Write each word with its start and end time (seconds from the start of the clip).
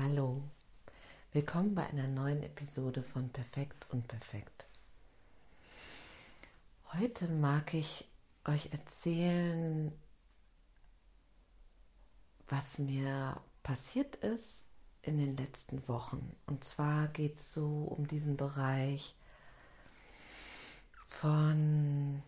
Hallo, 0.00 0.40
willkommen 1.32 1.74
bei 1.74 1.84
einer 1.84 2.06
neuen 2.06 2.44
Episode 2.44 3.02
von 3.02 3.30
Perfekt 3.30 3.84
und 3.90 4.06
Perfekt. 4.06 4.68
Heute 6.92 7.26
mag 7.26 7.74
ich 7.74 8.04
euch 8.44 8.70
erzählen, 8.70 9.90
was 12.46 12.78
mir 12.78 13.40
passiert 13.64 14.14
ist 14.16 14.62
in 15.02 15.18
den 15.18 15.36
letzten 15.36 15.88
Wochen. 15.88 16.32
Und 16.46 16.62
zwar 16.62 17.08
geht 17.08 17.34
es 17.34 17.52
so 17.52 17.66
um 17.66 18.06
diesen 18.06 18.36
Bereich 18.36 19.16
von 21.06 22.22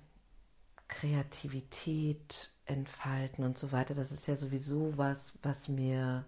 Kreativität, 0.89 2.50
Entfalten 2.64 3.45
und 3.45 3.57
so 3.57 3.71
weiter. 3.71 3.95
Das 3.95 4.11
ist 4.11 4.27
ja 4.27 4.37
sowieso 4.37 4.98
was, 4.98 5.34
was 5.43 5.68
mir 5.68 6.25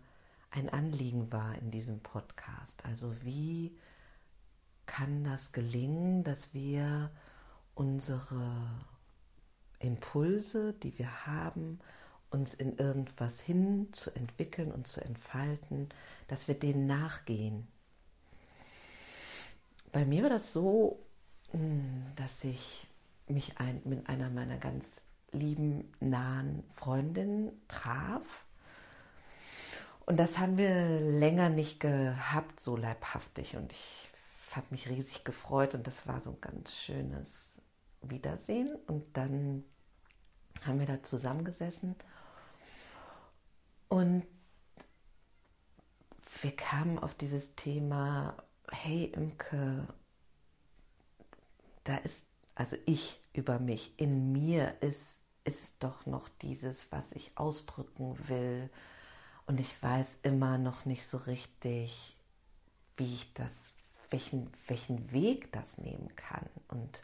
ein 0.53 0.69
Anliegen 0.69 1.33
war 1.33 1.57
in 1.57 1.71
diesem 1.71 2.01
Podcast. 2.01 2.85
Also 2.85 3.15
wie 3.23 3.77
kann 4.87 5.25
das 5.25 5.53
gelingen, 5.53 6.25
dass 6.25 6.53
wir 6.53 7.11
unsere 7.75 8.85
Impulse, 9.79 10.75
die 10.75 10.97
wir 10.99 11.27
haben, 11.27 11.81
uns 12.31 12.55
in 12.55 12.77
irgendwas 12.77 13.41
hin 13.41 13.89
zu 13.93 14.15
entwickeln 14.15 14.73
und 14.73 14.87
zu 14.87 15.03
entfalten, 15.03 15.89
dass 16.29 16.49
wir 16.49 16.59
denen 16.59 16.87
nachgehen. 16.87 17.67
Bei 19.91 20.05
mir 20.05 20.23
war 20.23 20.31
das 20.31 20.53
so, 20.53 21.05
hm, 21.51 22.07
dass 22.17 22.45
ich 22.45 22.87
mich 23.27 23.59
ein, 23.59 23.81
mit 23.85 24.09
einer 24.09 24.31
meiner 24.31 24.59
ganz 24.59 25.03
lieben, 25.33 25.93
nahen 26.01 26.65
Freundinnen 26.75 27.53
traf 27.69 28.45
und 30.07 30.19
das 30.19 30.39
haben 30.39 30.57
wir 30.59 31.01
länger 31.01 31.49
nicht 31.49 31.81
gehabt, 31.81 32.61
so 32.61 32.77
leibhaftig. 32.77 33.57
Und 33.57 33.73
ich 33.73 34.11
habe 34.53 34.67
mich 34.71 34.89
riesig 34.89 35.25
gefreut 35.25 35.75
und 35.75 35.87
das 35.87 36.07
war 36.07 36.21
so 36.21 36.31
ein 36.31 36.41
ganz 36.41 36.75
schönes 36.75 37.61
Wiedersehen. 38.03 38.75
Und 38.87 39.17
dann 39.17 39.65
haben 40.65 40.79
wir 40.79 40.87
da 40.87 41.03
zusammengesessen 41.03 41.97
und 43.89 44.25
wir 46.41 46.57
kamen 46.57 46.99
auf 46.99 47.15
dieses 47.15 47.55
Thema, 47.57 48.37
hey 48.71 49.05
Imke, 49.05 49.87
da 51.85 51.97
ist, 51.99 52.27
also 52.55 52.77
ich 52.87 53.21
über 53.33 53.59
mich, 53.59 53.93
in 53.99 54.33
mir 54.33 54.81
ist, 54.81 55.23
ist 55.45 55.83
doch 55.83 56.07
noch 56.07 56.29
dieses, 56.41 56.91
was 56.91 57.13
ich 57.13 57.33
ausdrücken 57.37 58.17
will, 58.29 58.71
und 59.47 59.61
ich 59.61 59.83
weiß 59.83 60.19
immer 60.23 60.59
noch 60.59 60.85
nicht 60.85 61.07
so 61.07 61.19
richtig, 61.19 62.17
wie 62.97 63.15
ich 63.15 63.33
das, 63.35 63.73
welchen, 64.11 64.51
welchen 64.67 65.13
Weg 65.13 65.53
das 65.53 65.79
nehmen 65.79 66.15
kann. 66.17 66.49
Und 66.69 67.03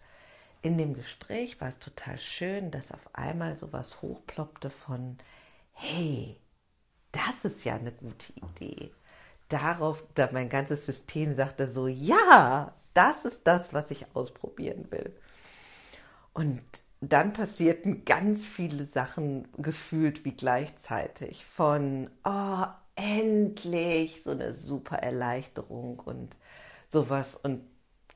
in 0.63 0.79
dem 0.79 0.95
Gespräch 0.95 1.61
war 1.61 1.69
es 1.69 1.79
total 1.79 2.19
schön, 2.19 2.71
dass 2.71 2.93
auf 2.93 3.15
einmal 3.15 3.57
sowas 3.57 4.03
hochploppte 4.03 4.71
von, 4.71 5.19
hey, 5.73 6.39
das 7.13 7.45
ist 7.45 7.65
ja 7.65 7.77
eine 7.77 7.93
gute 7.93 8.33
Idee. 8.33 8.93
Darauf, 9.49 10.05
da 10.15 10.29
mein 10.33 10.49
ganzes 10.49 10.85
System 10.85 11.35
sagte 11.35 11.67
so, 11.67 11.87
ja, 11.87 12.75
das 12.93 13.25
ist 13.25 13.43
das, 13.45 13.73
was 13.73 13.91
ich 13.91 14.05
ausprobieren 14.15 14.91
will. 14.91 15.17
Und 16.35 16.63
dann 17.01 17.33
passierten 17.33 18.05
ganz 18.05 18.47
viele 18.47 18.87
Sachen 18.87 19.49
gefühlt 19.57 20.25
wie 20.25 20.33
gleichzeitig. 20.33 21.45
Von, 21.45 22.11
oh, 22.25 22.65
endlich, 22.97 24.23
so 24.25 24.31
eine 24.33 24.53
super 24.53 24.97
Erleichterung 24.97 26.01
und 26.01 26.37
sowas 26.89 27.37
und 27.37 27.63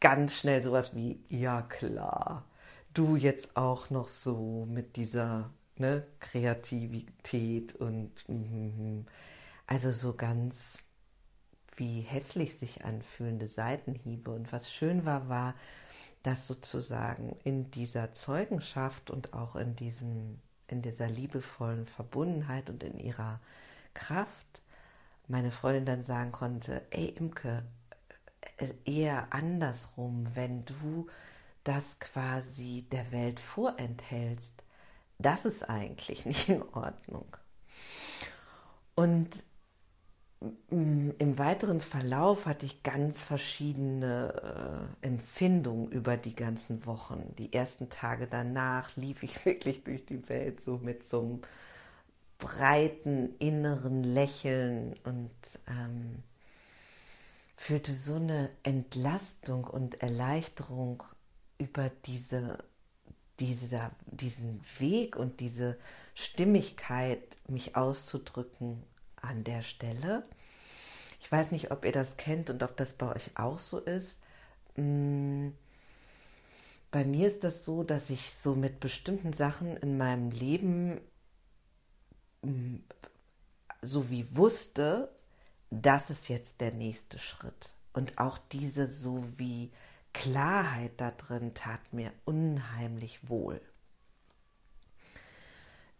ganz 0.00 0.34
schnell 0.36 0.62
sowas 0.62 0.94
wie, 0.97 1.20
ja 1.28 1.62
klar, 1.62 2.44
du 2.92 3.17
jetzt 3.17 3.57
auch 3.57 3.90
noch 3.90 4.08
so 4.08 4.67
mit 4.68 4.96
dieser 4.96 5.51
ne, 5.78 6.05
Kreativität 6.20 7.77
und 7.77 8.11
mm, 8.28 9.07
also 9.67 9.90
so 9.92 10.14
ganz 10.14 10.83
wie 11.77 12.01
hässlich 12.01 12.58
sich 12.58 12.84
anfühlende 12.84 13.46
Seitenhiebe. 13.46 14.30
Und 14.30 14.52
was 14.52 14.73
schön 14.73 15.05
war, 15.05 15.28
war, 15.28 15.55
dass 16.22 16.46
sozusagen 16.46 17.36
in 17.44 17.70
dieser 17.70 18.12
Zeugenschaft 18.14 19.10
und 19.10 19.34
auch 19.34 19.56
in 19.56 19.77
diesem 19.77 20.40
in 20.68 20.83
dieser 20.83 21.08
liebevollen 21.08 21.86
Verbundenheit 21.86 22.70
und 22.70 22.83
in 22.83 22.98
ihrer 22.98 23.40
Kraft 23.94 24.62
meine 25.28 25.50
Freundin 25.52 25.84
dann 25.84 26.02
sagen 26.02 26.33
konnte, 26.33 26.83
ey 26.90 27.08
Imke, 27.08 27.62
äh, 28.56 28.68
eher 28.84 29.33
andersrum, 29.33 30.27
wenn 30.34 30.64
du 30.64 31.06
das 31.64 31.98
quasi 32.00 32.86
der 32.90 33.12
Welt 33.12 33.39
vorenthältst, 33.39 34.64
das 35.18 35.44
ist 35.44 35.68
eigentlich 35.68 36.27
nicht 36.27 36.48
in 36.48 36.62
Ordnung. 36.62 37.36
Und 38.94 39.44
im 40.70 41.39
weiteren 41.39 41.80
Verlauf 41.80 42.47
hatte 42.47 42.67
ich 42.67 42.83
ganz 42.83 43.23
verschiedene 43.23 44.91
äh, 45.03 45.07
Empfindungen 45.07 45.91
über 45.91 46.17
die 46.17 46.35
ganzen 46.35 46.85
Wochen. 46.86 47.35
Die 47.39 47.53
ersten 47.53 47.89
Tage 47.89 48.27
danach 48.27 48.97
lief 48.97 49.23
ich 49.23 49.45
wirklich 49.45 49.85
durch 49.85 50.05
die 50.05 50.29
Welt 50.29 50.63
so 50.63 50.79
mit 50.79 51.07
so 51.07 51.20
einem 51.20 51.42
breiten 52.39 53.36
inneren 53.39 54.02
Lächeln 54.02 54.95
und 55.05 55.31
ähm, 55.69 56.23
fühlte 57.57 57.92
so 57.92 58.17
eine 58.17 58.51
Entlastung 58.64 59.64
und 59.64 60.02
Erleichterung 60.02 61.05
über 61.58 61.91
diese, 62.05 62.58
dieser, 63.39 63.92
diesen 64.07 64.61
Weg 64.79 65.14
und 65.14 65.39
diese 65.39 65.79
Stimmigkeit, 66.14 67.39
mich 67.48 67.77
auszudrücken 67.77 68.83
an 69.22 69.44
der 69.44 69.62
Stelle. 69.62 70.24
Ich 71.20 71.30
weiß 71.30 71.50
nicht, 71.52 71.70
ob 71.70 71.84
ihr 71.84 71.92
das 71.92 72.16
kennt 72.16 72.50
und 72.50 72.62
ob 72.62 72.77
das 72.77 72.94
bei 72.94 73.14
euch 73.14 73.30
auch 73.36 73.58
so 73.58 73.78
ist. 73.78 74.20
Mm, 74.77 75.50
bei 76.90 77.05
mir 77.05 77.28
ist 77.28 77.44
das 77.44 77.64
so, 77.64 77.84
dass 77.84 78.10
ich 78.10 78.34
so 78.34 78.55
mit 78.55 78.80
bestimmten 78.80 79.33
Sachen 79.33 79.77
in 79.78 79.96
meinem 79.96 80.30
Leben 80.30 81.00
mm, 82.42 82.77
so 83.83 84.10
wie 84.10 84.36
wusste, 84.36 85.14
das 85.70 86.10
ist 86.10 86.28
jetzt 86.28 86.60
der 86.60 86.72
nächste 86.72 87.18
Schritt. 87.18 87.74
Und 87.92 88.18
auch 88.18 88.39
diese 88.39 88.86
so 88.86 89.24
wie 89.36 89.72
Klarheit 90.12 90.92
da 90.98 91.10
drin 91.10 91.54
tat 91.54 91.92
mir 91.92 92.12
unheimlich 92.24 93.28
wohl. 93.28 93.60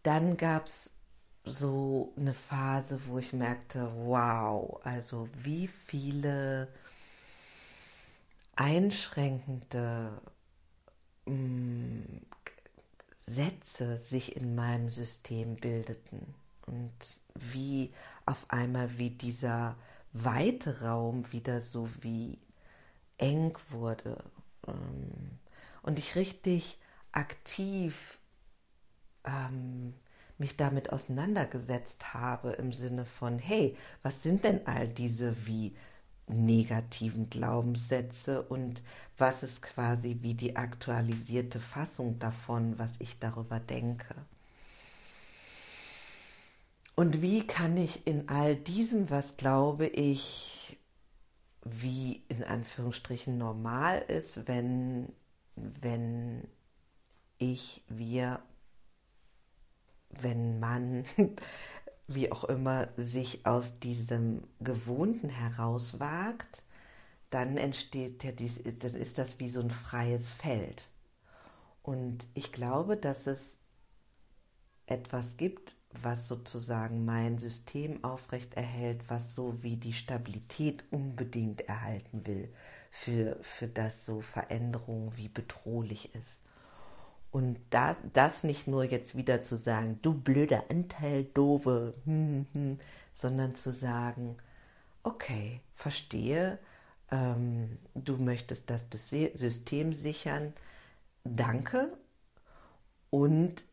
Dann 0.03 0.37
gab 0.37 0.67
es 0.67 0.91
so 1.45 2.13
eine 2.17 2.35
Phase, 2.35 3.01
wo 3.07 3.19
ich 3.19 3.33
merkte, 3.33 3.91
wow, 3.95 4.81
also 4.85 5.29
wie 5.43 5.67
viele 5.67 6.69
einschränkende 8.55 10.21
mh, 11.27 11.35
mm, 11.35 12.27
Sätze 13.27 13.97
sich 13.97 14.37
in 14.37 14.55
meinem 14.55 14.91
System 14.91 15.57
bildeten 15.57 16.35
und 16.67 16.93
wie 17.35 17.93
auf 18.27 18.45
einmal 18.51 18.99
wie 18.99 19.11
dieser 19.11 19.77
weite 20.13 20.83
Raum 20.83 21.31
wieder 21.33 21.61
so 21.61 21.89
wie 22.03 22.39
eng 23.19 23.57
wurde 23.71 24.23
ähm, 24.67 25.39
und 25.83 25.99
ich 25.99 26.17
richtig 26.17 26.79
aktiv 27.13 28.19
ähm, 29.25 29.95
mich 30.43 30.57
damit 30.57 30.93
auseinandergesetzt 30.93 32.15
habe 32.15 32.51
im 32.51 32.73
Sinne 32.73 33.05
von, 33.05 33.39
hey, 33.39 33.77
was 34.03 34.25
sind 34.25 34.43
denn 34.43 34.67
all 34.67 34.89
diese 34.89 35.47
wie 35.47 35.73
negativen 36.27 37.31
Glaubenssätze 37.31 38.43
und 38.43 38.83
was 39.19 39.45
ist 39.45 39.63
quasi 39.63 40.19
wie 40.23 40.35
die 40.35 40.57
aktualisierte 40.57 41.61
Fassung 41.61 42.19
davon, 42.19 42.77
was 42.77 42.95
ich 42.99 43.21
darüber 43.21 43.61
denke. 43.61 44.17
Und 46.97 47.23
wie 47.23 47.47
kann 47.47 47.77
ich 47.77 48.05
in 48.09 48.29
all 48.29 48.57
diesem, 48.57 49.11
was 49.11 49.37
glaube 49.37 49.87
ich, 49.87 50.77
wie 51.65 52.25
in 52.29 52.43
Anführungsstrichen 52.43 53.39
normal 53.39 54.05
ist, 54.09 54.49
wenn, 54.49 55.13
wenn 55.55 56.49
ich, 57.39 57.85
wir 57.89 58.41
wenn 60.23 60.61
man, 60.61 61.05
wie 62.09 62.31
auch 62.33 62.45
immer, 62.45 62.89
sich 62.97 63.47
aus 63.47 63.79
diesem 63.81 64.43
Gewohnten 64.61 65.29
herauswagt, 65.29 66.63
dann 67.31 67.57
entsteht 67.57 68.25
ja 68.25 68.33
dies, 68.33 68.63
dann 68.63 68.95
ist 68.95 69.19
das 69.19 69.39
wie 69.41 69.49
so 69.49 69.61
ein 69.61 69.71
freies 69.71 70.31
Feld. 70.31 70.91
Und 71.83 72.27
ich 72.35 72.53
glaube, 72.53 72.97
dass 72.97 73.27
es 73.27 73.59
etwas 74.87 75.37
gibt, 75.37 75.77
was 75.91 76.29
sozusagen 76.29 77.05
mein 77.05 77.39
System 77.39 78.03
aufrecht 78.05 78.55
erhält, 78.55 79.03
was 79.09 79.35
so 79.35 79.63
wie 79.63 79.77
die 79.77 79.93
Stabilität 79.93 80.85
unbedingt 80.91 81.63
erhalten 81.63 82.27
will, 82.27 82.53
für, 82.91 83.39
für 83.43 83.69
das 83.69 84.05
so 84.05 84.21
Veränderung 84.21 85.17
wie 85.17 85.29
bedrohlich 85.29 86.15
ist. 86.15 86.41
Und 87.33 87.59
das, 87.71 87.97
das 88.13 88.45
nicht 88.45 88.69
nur 88.69 88.85
jetzt 88.85 89.17
wieder 89.17 89.41
zu 89.41 89.57
sagen, 89.57 89.99
du 90.03 90.13
blöder 90.13 90.65
Anteil, 90.69 91.25
doofe, 91.25 91.95
hm, 92.05 92.47
hm, 92.53 92.63
hm, 92.73 92.79
sondern 93.15 93.55
zu 93.55 93.73
sagen, 93.73 94.37
okay, 95.03 95.63
verstehe, 95.75 96.59
ähm, 97.11 97.79
du 97.95 98.19
möchtest 98.19 98.69
das 98.69 98.87
System 99.35 99.95
sichern, 99.95 100.53
danke. 101.25 101.97
Und 103.09 103.65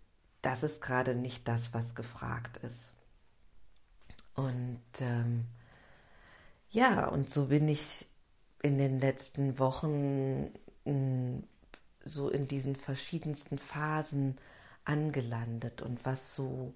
das 0.42 0.64
ist 0.64 0.82
gerade 0.82 1.16
nicht 1.16 1.46
das, 1.46 1.74
was 1.74 1.96
gefragt 1.96 2.58
ist. 2.64 2.94
Und 4.36 4.82
ähm, 5.02 5.46
ja, 6.70 7.10
und 7.10 7.30
so 7.30 7.48
bin 7.48 7.68
ich 7.68 8.08
in 8.62 8.78
den 8.78 9.00
letzten 9.00 9.60
Wochen 9.60 10.52
so 12.10 12.30
in 12.30 12.48
diesen 12.48 12.76
verschiedensten 12.76 13.58
Phasen 13.58 14.38
angelandet. 14.86 15.82
Und 15.82 16.06
was 16.06 16.36
so 16.36 16.74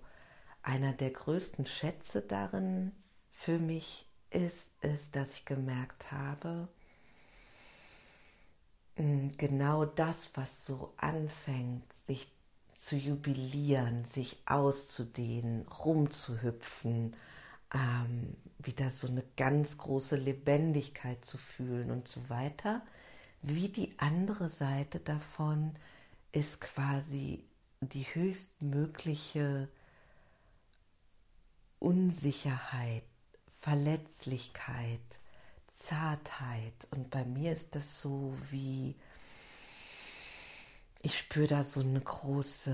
einer 0.61 0.93
der 0.93 1.11
größten 1.11 1.65
Schätze 1.65 2.21
darin 2.21 2.91
für 3.31 3.59
mich 3.59 4.07
ist, 4.29 4.71
ist, 4.81 5.15
dass 5.15 5.33
ich 5.33 5.45
gemerkt 5.45 6.11
habe, 6.11 6.67
hm, 8.95 9.31
genau 9.37 9.85
das, 9.85 10.31
was 10.35 10.65
so 10.65 10.93
anfängt, 10.97 11.91
sich 12.05 12.31
zu 12.77 12.95
jubilieren, 12.95 14.05
sich 14.05 14.37
auszudehnen, 14.45 15.65
rumzuhüpfen, 15.67 17.15
ähm, 17.73 18.35
wieder 18.59 18.91
so 18.91 19.07
eine 19.07 19.23
ganz 19.37 19.77
große 19.77 20.15
Lebendigkeit 20.15 21.23
zu 21.25 21.37
fühlen 21.37 21.91
und 21.91 22.07
so 22.07 22.29
weiter. 22.29 22.81
Wie 23.43 23.69
die 23.69 23.93
andere 23.99 24.49
Seite 24.49 24.99
davon 24.99 25.75
ist 26.31 26.61
quasi 26.61 27.43
die 27.81 28.03
höchstmögliche 28.03 29.67
Unsicherheit, 31.79 33.03
Verletzlichkeit, 33.59 35.19
Zartheit. 35.67 36.87
Und 36.91 37.09
bei 37.09 37.25
mir 37.25 37.51
ist 37.51 37.75
das 37.75 38.01
so 38.01 38.33
wie 38.49 38.95
ich 41.01 41.17
spüre 41.17 41.47
da 41.47 41.63
so 41.65 41.81
eine 41.81 41.99
große, 41.99 42.71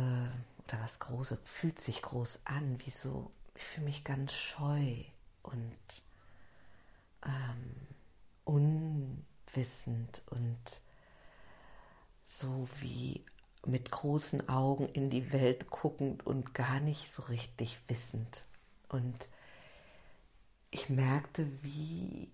oder 0.63 0.79
was 0.81 0.99
große, 0.99 1.39
fühlt 1.43 1.79
sich 1.79 2.03
groß 2.03 2.41
an, 2.45 2.79
wie 2.85 2.91
so, 2.91 3.31
ich 3.55 3.63
fühle 3.63 3.87
mich 3.87 4.03
ganz 4.03 4.33
scheu 4.33 5.03
und 5.41 6.03
ähm, 7.25 7.87
unwissend 9.49 10.21
und 10.29 10.81
so 12.23 12.67
wie 12.79 13.25
mit 13.65 13.91
großen 13.91 14.47
Augen 14.47 14.87
in 14.89 15.09
die 15.09 15.33
Welt 15.33 15.69
guckend 15.69 16.25
und 16.25 16.53
gar 16.53 16.79
nicht 16.79 17.11
so 17.11 17.23
richtig 17.23 17.79
wissend. 17.87 18.45
Und 18.87 19.27
ich 20.71 20.89
merkte, 20.89 21.47
wie 21.61 22.31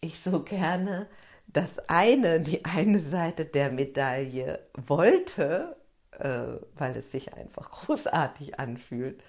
ich 0.00 0.20
so 0.20 0.42
gerne 0.42 1.08
das 1.46 1.78
eine, 1.88 2.40
die 2.40 2.64
eine 2.64 3.00
Seite 3.00 3.44
der 3.44 3.72
Medaille 3.72 4.60
wollte, 4.86 5.76
äh, 6.12 6.44
weil 6.74 6.96
es 6.96 7.10
sich 7.10 7.34
einfach 7.34 7.70
großartig 7.70 8.58
anfühlt. 8.60 9.22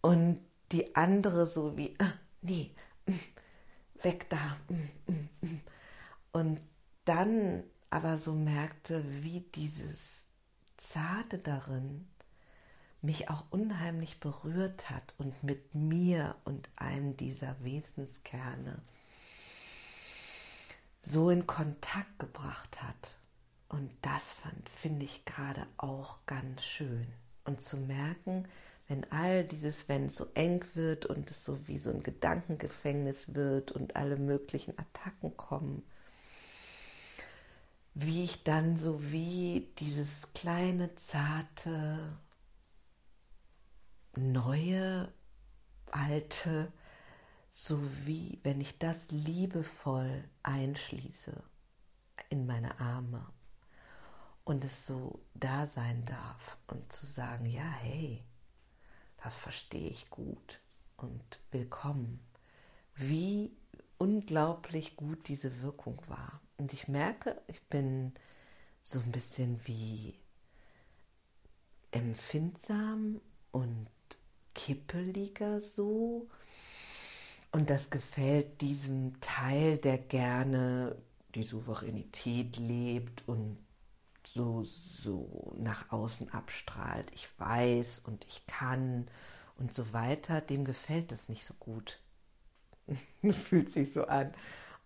Und 0.00 0.40
die 0.72 0.94
andere 0.94 1.46
so 1.46 1.76
wie, 1.76 1.94
ah, 1.98 2.12
nee, 2.42 2.70
mm, 3.06 3.12
weg 4.02 4.26
da. 4.30 4.56
Mm, 4.68 5.12
mm, 5.46 5.60
Und 6.34 6.60
dann 7.04 7.62
aber 7.90 8.18
so 8.18 8.32
merkte, 8.32 9.04
wie 9.22 9.42
dieses 9.54 10.26
Zarte 10.76 11.38
darin 11.38 12.08
mich 13.02 13.30
auch 13.30 13.44
unheimlich 13.50 14.18
berührt 14.18 14.90
hat 14.90 15.14
und 15.16 15.44
mit 15.44 15.76
mir 15.76 16.34
und 16.44 16.68
einem 16.74 17.16
dieser 17.16 17.54
Wesenskerne 17.62 18.82
so 20.98 21.30
in 21.30 21.46
Kontakt 21.46 22.18
gebracht 22.18 22.82
hat. 22.82 23.16
Und 23.68 23.92
das 24.02 24.32
fand, 24.32 24.68
finde 24.68 25.04
ich 25.04 25.24
gerade 25.24 25.68
auch 25.76 26.18
ganz 26.26 26.64
schön. 26.64 27.06
Und 27.44 27.62
zu 27.62 27.76
merken, 27.76 28.48
wenn 28.88 29.08
all 29.12 29.44
dieses, 29.44 29.88
wenn 29.88 30.06
es 30.06 30.16
so 30.16 30.26
eng 30.34 30.64
wird 30.74 31.06
und 31.06 31.30
es 31.30 31.44
so 31.44 31.68
wie 31.68 31.78
so 31.78 31.90
ein 31.90 32.02
Gedankengefängnis 32.02 33.36
wird 33.36 33.70
und 33.70 33.94
alle 33.94 34.16
möglichen 34.16 34.76
Attacken 34.76 35.36
kommen, 35.36 35.84
wie 37.94 38.24
ich 38.24 38.42
dann 38.42 38.76
so 38.76 39.12
wie 39.12 39.72
dieses 39.78 40.32
kleine, 40.32 40.94
zarte, 40.96 42.18
neue, 44.16 45.12
alte, 45.92 46.72
so 47.50 47.80
wie 48.04 48.40
wenn 48.42 48.60
ich 48.60 48.78
das 48.78 49.10
liebevoll 49.12 50.24
einschließe 50.42 51.40
in 52.30 52.46
meine 52.46 52.80
Arme 52.80 53.24
und 54.42 54.64
es 54.64 54.86
so 54.86 55.24
da 55.34 55.66
sein 55.66 56.04
darf 56.04 56.58
und 56.66 56.92
zu 56.92 57.06
sagen, 57.06 57.46
ja, 57.46 57.70
hey, 57.80 58.24
das 59.22 59.38
verstehe 59.38 59.88
ich 59.88 60.10
gut 60.10 60.60
und 60.96 61.40
willkommen, 61.52 62.20
wie 62.96 63.56
unglaublich 63.98 64.96
gut 64.96 65.28
diese 65.28 65.62
Wirkung 65.62 66.02
war. 66.08 66.40
Und 66.56 66.72
ich 66.72 66.88
merke, 66.88 67.40
ich 67.46 67.62
bin 67.62 68.12
so 68.80 69.00
ein 69.00 69.12
bisschen 69.12 69.60
wie 69.64 70.14
empfindsam 71.90 73.20
und 73.50 73.88
kippeliger 74.54 75.60
so 75.60 76.28
und 77.54 77.70
das 77.70 77.88
gefällt 77.88 78.60
diesem 78.62 79.20
Teil, 79.20 79.78
der 79.78 79.96
gerne 79.96 80.96
die 81.36 81.44
Souveränität 81.44 82.56
lebt 82.56 83.22
und 83.28 83.56
so, 84.26 84.64
so 84.64 85.54
nach 85.56 85.92
außen 85.92 86.30
abstrahlt. 86.30 87.12
Ich 87.14 87.28
weiß 87.38 88.02
und 88.06 88.24
ich 88.26 88.44
kann 88.48 89.06
und 89.56 89.72
so 89.72 89.92
weiter. 89.92 90.40
Dem 90.40 90.64
gefällt 90.64 91.12
es 91.12 91.28
nicht 91.28 91.44
so 91.44 91.54
gut. 91.60 92.00
Fühlt 93.44 93.70
sich 93.70 93.92
so 93.92 94.04
an, 94.06 94.34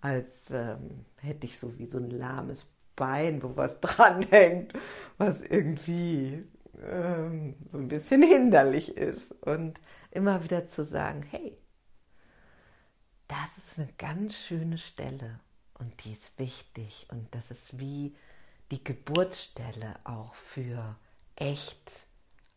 als 0.01 0.51
ähm, 0.51 1.05
hätte 1.17 1.47
ich 1.47 1.59
so 1.59 1.79
wie 1.79 1.87
so 1.87 1.99
ein 1.99 2.11
lahmes 2.11 2.67
Bein, 2.97 3.43
wo 3.43 3.57
was 3.57 3.81
dranhängt, 3.81 4.73
was 5.19 5.41
irgendwie 5.43 6.45
ähm, 6.83 7.55
so 7.71 7.79
ein 7.79 7.89
bisschen 7.89 8.23
hinderlich 8.23 8.97
ist. 8.97 9.33
Und 9.45 9.81
immer 10.11 10.43
wieder 10.45 10.67
zu 10.67 10.85
sagen, 10.85 11.23
hey, 11.31 11.57
das 13.29 13.59
ist 13.59 13.79
eine 13.79 13.89
ganz 13.99 14.37
schöne 14.37 14.79
Stelle 14.79 15.41
und 15.75 16.05
die 16.05 16.13
ist 16.13 16.39
wichtig 16.39 17.07
und 17.11 17.33
das 17.35 17.51
ist 17.51 17.79
wie 17.79 18.15
die 18.71 18.83
Geburtsstelle 18.83 19.95
auch 20.05 20.35
für 20.35 20.97
echt 21.37 22.07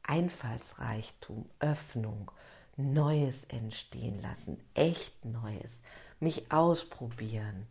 Einfallsreichtum, 0.03 1.49
Öffnung, 1.59 2.31
Neues 2.77 3.43
entstehen 3.45 4.21
lassen, 4.21 4.57
echt 4.73 5.23
Neues, 5.25 5.81
mich 6.21 6.51
ausprobieren 6.51 7.67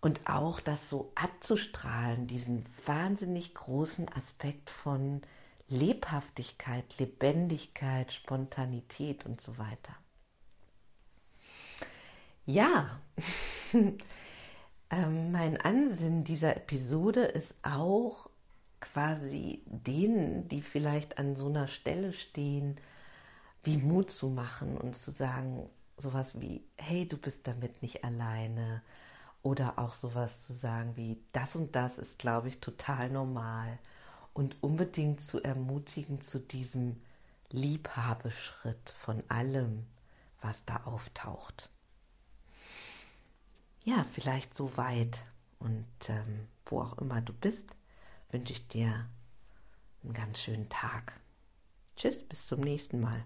und 0.00 0.28
auch 0.28 0.60
das 0.60 0.90
so 0.90 1.10
abzustrahlen, 1.14 2.26
diesen 2.26 2.66
wahnsinnig 2.84 3.54
großen 3.54 4.08
Aspekt 4.10 4.68
von 4.70 5.22
Lebhaftigkeit, 5.68 6.84
Lebendigkeit, 6.98 8.12
Spontanität 8.12 9.24
und 9.24 9.40
so 9.40 9.56
weiter. 9.56 9.96
Ja, 12.44 13.00
ähm, 13.72 15.32
mein 15.32 15.58
Ansinnen 15.58 16.24
dieser 16.24 16.56
Episode 16.56 17.22
ist 17.22 17.54
auch 17.62 18.28
quasi 18.80 19.62
denen, 19.64 20.46
die 20.48 20.60
vielleicht 20.60 21.16
an 21.16 21.36
so 21.36 21.46
einer 21.46 21.68
Stelle 21.68 22.12
stehen, 22.12 22.78
wie 23.62 23.78
Mut 23.78 24.10
zu 24.10 24.28
machen 24.28 24.76
und 24.76 24.94
zu 24.94 25.10
sagen, 25.10 25.70
sowas 25.96 26.40
wie, 26.40 26.64
hey, 26.76 27.06
du 27.06 27.16
bist 27.16 27.46
damit 27.46 27.82
nicht 27.82 28.04
alleine. 28.04 28.82
Oder 29.42 29.78
auch 29.78 29.92
sowas 29.92 30.46
zu 30.46 30.54
sagen 30.54 30.96
wie, 30.96 31.22
das 31.32 31.54
und 31.54 31.76
das 31.76 31.98
ist, 31.98 32.18
glaube 32.18 32.48
ich, 32.48 32.60
total 32.60 33.10
normal. 33.10 33.78
Und 34.32 34.62
unbedingt 34.62 35.20
zu 35.20 35.42
ermutigen 35.42 36.20
zu 36.20 36.40
diesem 36.40 37.00
Liebhabeschritt 37.50 38.94
von 38.98 39.22
allem, 39.28 39.86
was 40.40 40.64
da 40.64 40.78
auftaucht 40.84 41.68
ja, 43.84 44.04
vielleicht 44.12 44.56
so 44.56 44.76
weit. 44.76 45.24
Und 45.58 45.86
ähm, 46.08 46.48
wo 46.66 46.80
auch 46.80 46.98
immer 46.98 47.22
du 47.22 47.32
bist, 47.32 47.76
wünsche 48.30 48.52
ich 48.52 48.66
dir 48.68 49.06
einen 50.02 50.12
ganz 50.12 50.40
schönen 50.40 50.68
Tag. 50.68 51.20
Tschüss, 51.96 52.22
bis 52.22 52.46
zum 52.46 52.60
nächsten 52.60 53.00
Mal. 53.00 53.24